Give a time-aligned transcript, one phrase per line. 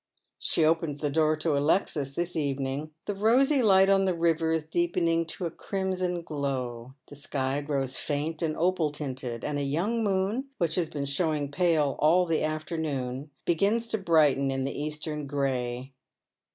[0.39, 2.89] She opens the door to Alexis this evening.
[3.05, 7.97] The rosy light on the river is deepening to a ciimson glow; the sky grows
[7.97, 12.43] faint und opal tinted; and a young moon, which has been showing pale all the
[12.43, 15.93] afternoon, begins to brighten in the eastern gi ay.